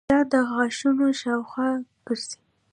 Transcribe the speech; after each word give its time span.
مچان 0.07 0.23
د 0.31 0.33
غاښونو 0.49 1.05
شاوخوا 1.21 1.69
ګرځي 2.05 2.39